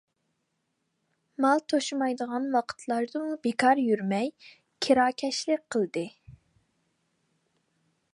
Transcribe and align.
مال 1.43 1.59
توشۇمايدىغان 1.73 2.47
ۋاقىتلاردىمۇ 2.55 3.35
بىكار 3.43 3.81
يۈرمەي 3.89 4.31
كىراكەشلىك 4.87 5.63
قىلدى. 5.77 6.07